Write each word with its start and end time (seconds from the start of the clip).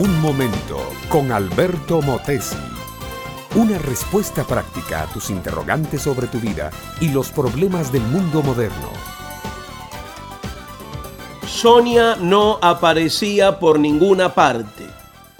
Un 0.00 0.18
momento 0.22 0.78
con 1.10 1.30
Alberto 1.30 2.00
Motesi. 2.00 2.56
Una 3.54 3.76
respuesta 3.76 4.44
práctica 4.44 5.02
a 5.02 5.06
tus 5.12 5.28
interrogantes 5.28 6.00
sobre 6.00 6.26
tu 6.26 6.38
vida 6.38 6.70
y 7.02 7.10
los 7.10 7.28
problemas 7.28 7.92
del 7.92 8.00
mundo 8.04 8.40
moderno. 8.40 8.88
Sonia 11.46 12.16
no 12.16 12.58
aparecía 12.62 13.58
por 13.58 13.78
ninguna 13.78 14.34
parte. 14.34 14.86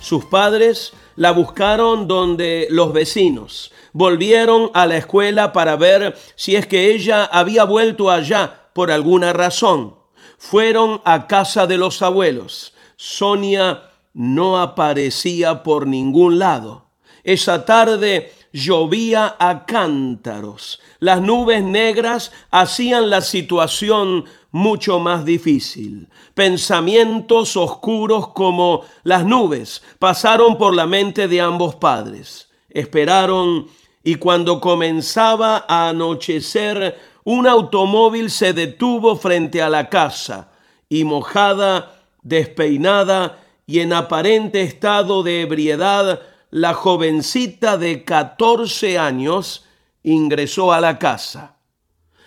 Sus 0.00 0.24
padres 0.24 0.94
la 1.16 1.32
buscaron 1.32 2.08
donde 2.08 2.66
los 2.70 2.94
vecinos. 2.94 3.72
Volvieron 3.92 4.70
a 4.72 4.86
la 4.86 4.96
escuela 4.96 5.52
para 5.52 5.76
ver 5.76 6.16
si 6.34 6.56
es 6.56 6.66
que 6.66 6.92
ella 6.92 7.26
había 7.26 7.64
vuelto 7.64 8.10
allá 8.10 8.70
por 8.72 8.90
alguna 8.90 9.34
razón. 9.34 9.96
Fueron 10.38 11.02
a 11.04 11.26
casa 11.26 11.66
de 11.66 11.76
los 11.76 12.00
abuelos. 12.00 12.72
Sonia 12.96 13.90
no 14.16 14.58
aparecía 14.58 15.62
por 15.62 15.86
ningún 15.86 16.38
lado. 16.38 16.86
Esa 17.22 17.66
tarde 17.66 18.32
llovía 18.50 19.36
a 19.38 19.66
cántaros. 19.66 20.80
Las 21.00 21.20
nubes 21.20 21.62
negras 21.62 22.32
hacían 22.50 23.10
la 23.10 23.20
situación 23.20 24.24
mucho 24.52 25.00
más 25.00 25.26
difícil. 25.26 26.08
Pensamientos 26.32 27.58
oscuros 27.58 28.28
como 28.28 28.84
las 29.02 29.26
nubes 29.26 29.82
pasaron 29.98 30.56
por 30.56 30.74
la 30.74 30.86
mente 30.86 31.28
de 31.28 31.42
ambos 31.42 31.74
padres. 31.74 32.48
Esperaron 32.70 33.66
y 34.02 34.14
cuando 34.14 34.62
comenzaba 34.62 35.66
a 35.68 35.90
anochecer, 35.90 36.98
un 37.24 37.46
automóvil 37.46 38.30
se 38.30 38.54
detuvo 38.54 39.16
frente 39.16 39.60
a 39.60 39.68
la 39.68 39.90
casa 39.90 40.52
y 40.88 41.04
mojada, 41.04 42.00
despeinada 42.22 43.42
y 43.66 43.80
en 43.80 43.92
aparente 43.92 44.62
estado 44.62 45.22
de 45.22 45.42
ebriedad, 45.42 46.22
la 46.50 46.72
jovencita 46.72 47.76
de 47.76 48.04
14 48.04 48.98
años 48.98 49.64
ingresó 50.04 50.72
a 50.72 50.80
la 50.80 50.98
casa. 50.98 51.56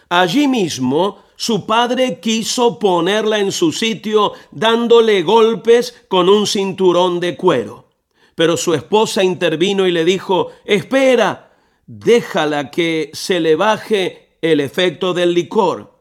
Allí 0.10 0.48
mismo 0.48 1.24
su 1.38 1.66
padre 1.66 2.20
quiso 2.20 2.78
ponerla 2.78 3.40
en 3.40 3.54
su 3.54 3.72
sitio 3.72 4.34
dándole 4.52 5.24
golpes 5.24 5.96
con 6.10 6.28
un 6.28 6.46
cinturón 6.46 7.22
de 7.22 7.38
cuero. 7.38 7.88
Pero 8.36 8.58
su 8.58 8.74
esposa 8.74 9.24
intervino 9.24 9.88
y 9.88 9.92
le 9.92 10.04
dijo, 10.04 10.52
espera, 10.66 11.54
déjala 11.86 12.70
que 12.72 13.10
se 13.14 13.40
le 13.40 13.56
baje 13.56 14.38
el 14.42 14.60
efecto 14.60 15.14
del 15.14 15.34
licor. 15.34 15.94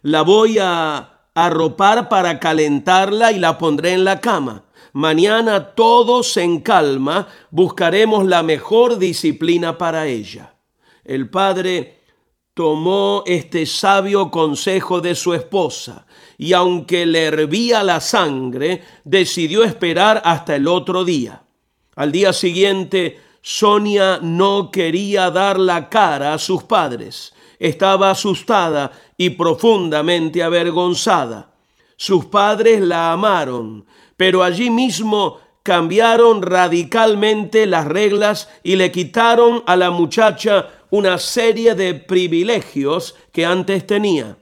La 0.00 0.22
voy 0.22 0.58
a 0.58 1.15
arropar 1.36 2.08
para 2.08 2.40
calentarla 2.40 3.30
y 3.30 3.38
la 3.38 3.58
pondré 3.58 3.92
en 3.92 4.04
la 4.04 4.20
cama. 4.22 4.64
Mañana 4.94 5.74
todos 5.74 6.38
en 6.38 6.60
calma 6.60 7.28
buscaremos 7.50 8.24
la 8.24 8.42
mejor 8.42 8.98
disciplina 8.98 9.76
para 9.76 10.06
ella. 10.06 10.54
El 11.04 11.28
padre 11.28 12.00
tomó 12.54 13.22
este 13.26 13.66
sabio 13.66 14.30
consejo 14.30 15.02
de 15.02 15.14
su 15.14 15.34
esposa 15.34 16.06
y 16.38 16.54
aunque 16.54 17.04
le 17.04 17.24
hervía 17.24 17.82
la 17.82 18.00
sangre, 18.00 18.82
decidió 19.04 19.62
esperar 19.62 20.22
hasta 20.24 20.56
el 20.56 20.66
otro 20.66 21.04
día. 21.04 21.42
Al 21.96 22.12
día 22.12 22.32
siguiente, 22.32 23.20
Sonia 23.42 24.20
no 24.22 24.70
quería 24.70 25.30
dar 25.30 25.58
la 25.58 25.90
cara 25.90 26.32
a 26.32 26.38
sus 26.38 26.62
padres. 26.62 27.34
Estaba 27.58 28.10
asustada 28.10 28.92
y 29.16 29.30
profundamente 29.30 30.42
avergonzada. 30.42 31.52
Sus 31.96 32.26
padres 32.26 32.80
la 32.80 33.12
amaron, 33.12 33.86
pero 34.16 34.42
allí 34.42 34.70
mismo 34.70 35.38
cambiaron 35.62 36.42
radicalmente 36.42 37.66
las 37.66 37.86
reglas 37.86 38.48
y 38.62 38.76
le 38.76 38.92
quitaron 38.92 39.64
a 39.66 39.76
la 39.76 39.90
muchacha 39.90 40.68
una 40.90 41.18
serie 41.18 41.74
de 41.74 41.94
privilegios 41.94 43.16
que 43.32 43.44
antes 43.44 43.86
tenía. 43.86 44.36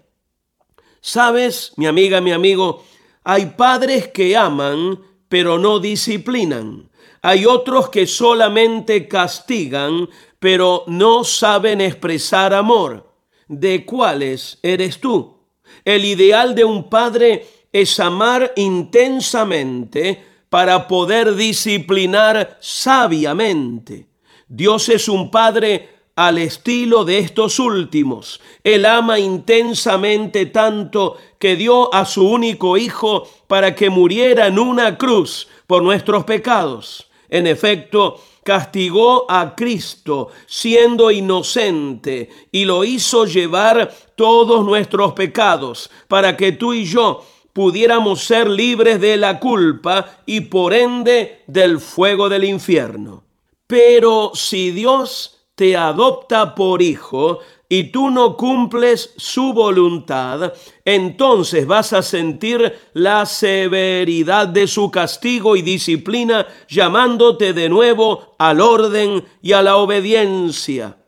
Sabes, 1.00 1.72
mi 1.76 1.86
amiga, 1.86 2.20
mi 2.20 2.32
amigo, 2.32 2.84
hay 3.24 3.46
padres 3.56 4.08
que 4.08 4.36
aman, 4.36 5.00
pero 5.28 5.58
no 5.58 5.78
disciplinan. 5.78 6.90
Hay 7.22 7.46
otros 7.46 7.88
que 7.88 8.06
solamente 8.06 9.08
castigan, 9.08 10.08
pero 10.44 10.84
no 10.88 11.24
saben 11.24 11.80
expresar 11.80 12.52
amor. 12.52 13.10
¿De 13.48 13.86
cuáles 13.86 14.58
eres 14.62 15.00
tú? 15.00 15.38
El 15.86 16.04
ideal 16.04 16.54
de 16.54 16.66
un 16.66 16.90
padre 16.90 17.46
es 17.72 17.98
amar 17.98 18.52
intensamente 18.56 20.22
para 20.50 20.86
poder 20.86 21.34
disciplinar 21.34 22.58
sabiamente. 22.60 24.06
Dios 24.46 24.90
es 24.90 25.08
un 25.08 25.30
Padre 25.30 25.88
al 26.14 26.36
estilo 26.36 27.06
de 27.06 27.20
estos 27.20 27.58
últimos. 27.58 28.38
Él 28.62 28.84
ama 28.84 29.18
intensamente 29.18 30.44
tanto 30.44 31.16
que 31.38 31.56
dio 31.56 31.92
a 31.94 32.04
su 32.04 32.28
único 32.28 32.76
Hijo 32.76 33.26
para 33.46 33.74
que 33.74 33.88
muriera 33.88 34.48
en 34.48 34.58
una 34.58 34.98
cruz 34.98 35.48
por 35.66 35.82
nuestros 35.82 36.24
pecados. 36.24 37.08
En 37.28 37.46
efecto, 37.46 38.20
castigó 38.44 39.30
a 39.30 39.54
Cristo 39.56 40.28
siendo 40.46 41.10
inocente 41.10 42.28
y 42.52 42.64
lo 42.64 42.84
hizo 42.84 43.24
llevar 43.24 43.92
todos 44.14 44.64
nuestros 44.64 45.14
pecados 45.14 45.90
para 46.08 46.36
que 46.36 46.52
tú 46.52 46.74
y 46.74 46.84
yo 46.84 47.24
pudiéramos 47.52 48.22
ser 48.22 48.48
libres 48.48 49.00
de 49.00 49.16
la 49.16 49.40
culpa 49.40 50.18
y 50.26 50.42
por 50.42 50.74
ende 50.74 51.42
del 51.46 51.80
fuego 51.80 52.28
del 52.28 52.44
infierno. 52.44 53.24
Pero 53.66 54.32
si 54.34 54.72
Dios 54.72 55.43
te 55.54 55.76
adopta 55.76 56.54
por 56.54 56.82
hijo 56.82 57.38
y 57.68 57.84
tú 57.84 58.10
no 58.10 58.36
cumples 58.36 59.14
su 59.16 59.52
voluntad, 59.52 60.52
entonces 60.84 61.66
vas 61.66 61.92
a 61.92 62.02
sentir 62.02 62.72
la 62.92 63.26
severidad 63.26 64.48
de 64.48 64.66
su 64.66 64.90
castigo 64.90 65.56
y 65.56 65.62
disciplina 65.62 66.46
llamándote 66.68 67.52
de 67.52 67.68
nuevo 67.68 68.34
al 68.38 68.60
orden 68.60 69.24
y 69.42 69.52
a 69.52 69.62
la 69.62 69.76
obediencia. 69.76 70.98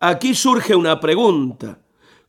Aquí 0.00 0.34
surge 0.34 0.74
una 0.74 1.00
pregunta. 1.00 1.78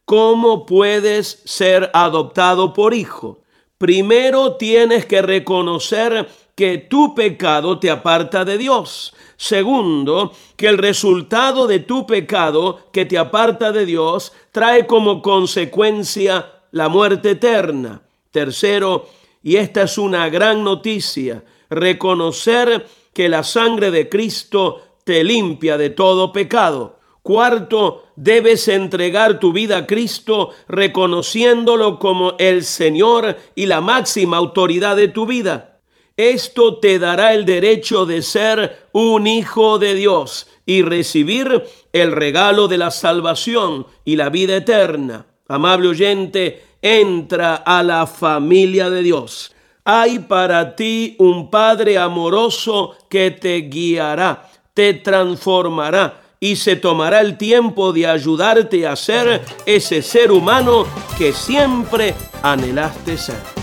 ¿Cómo 0.06 0.66
puedes 0.66 1.42
ser 1.46 1.90
adoptado 1.94 2.74
por 2.74 2.94
hijo? 2.94 3.44
Primero 3.78 4.56
tienes 4.58 5.06
que 5.06 5.22
reconocer 5.22 6.30
que 6.56 6.78
tu 6.78 7.16
pecado 7.16 7.80
te 7.80 7.90
aparta 7.90 8.46
de 8.46 8.58
Dios. 8.58 9.14
Segundo, 9.38 10.34
que 10.56 10.68
el 10.68 10.78
resultado 10.78 11.68
de 11.68 11.80
tu 11.80 12.06
pecado 12.06 12.88
que 12.92 13.06
te 13.06 13.18
aparta 13.18 13.72
de 13.72 13.86
Dios 13.86 14.34
trae 14.52 14.86
como 14.86 15.22
consecuencia 15.22 16.62
la 16.72 16.90
muerte 16.90 17.32
eterna. 17.32 18.02
Tercero, 18.32 19.08
y 19.42 19.58
esta 19.58 19.84
es 19.84 19.98
una 19.98 20.30
gran 20.30 20.64
noticia, 20.64 21.44
reconocer 21.70 22.88
que 23.14 23.30
la 23.30 23.44
sangre 23.44 23.92
de 23.92 24.10
Cristo 24.10 24.82
te 25.04 25.24
limpia 25.24 25.78
de 25.78 25.90
todo 25.90 26.32
pecado. 26.32 27.00
Cuarto, 27.22 28.06
debes 28.16 28.68
entregar 28.68 29.40
tu 29.40 29.54
vida 29.54 29.78
a 29.78 29.88
Cristo 29.88 30.50
reconociéndolo 30.68 31.98
como 31.98 32.34
el 32.38 32.64
Señor 32.64 33.38
y 33.56 33.66
la 33.66 33.82
máxima 33.82 34.38
autoridad 34.38 34.96
de 34.96 35.08
tu 35.08 35.26
vida. 35.26 35.73
Esto 36.16 36.78
te 36.78 37.00
dará 37.00 37.34
el 37.34 37.44
derecho 37.44 38.06
de 38.06 38.22
ser 38.22 38.88
un 38.92 39.26
hijo 39.26 39.80
de 39.80 39.96
Dios 39.96 40.48
y 40.66 40.84
recibir 40.84 41.64
el 41.92 42.12
regalo 42.12 42.68
de 42.68 42.78
la 42.78 42.92
salvación 42.92 43.88
y 44.06 44.16
la 44.16 44.30
vida 44.30 44.58
eterna. 44.58 45.26
Amable 45.48 45.88
oyente, 45.88 46.64
entra 46.82 47.56
a 47.56 47.82
la 47.82 48.06
familia 48.06 48.92
de 48.92 49.02
Dios. 49.02 49.56
Hay 49.86 50.20
para 50.20 50.76
ti 50.76 51.16
un 51.18 51.50
Padre 51.50 51.98
amoroso 51.98 52.96
que 53.10 53.32
te 53.32 53.62
guiará, 53.62 54.50
te 54.74 54.94
transformará 54.94 56.22
y 56.40 56.58
se 56.58 56.76
tomará 56.76 57.22
el 57.22 57.38
tiempo 57.38 57.92
de 57.92 58.06
ayudarte 58.06 58.86
a 58.86 58.96
ser 58.96 59.42
ese 59.66 60.02
ser 60.02 60.32
humano 60.32 60.86
que 61.18 61.34
siempre 61.34 62.14
anhelaste 62.44 63.18
ser. 63.18 63.63